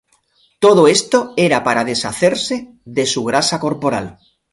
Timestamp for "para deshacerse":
1.67-2.55